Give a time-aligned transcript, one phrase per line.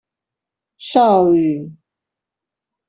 [0.79, 1.69] 邵語